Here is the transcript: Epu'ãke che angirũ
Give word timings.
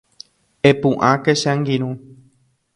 Epu'ãke 0.69 1.33
che 1.41 1.47
angirũ 1.51 1.89